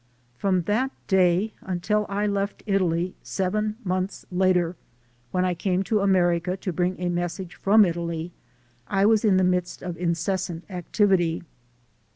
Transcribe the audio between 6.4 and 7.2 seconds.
to bring a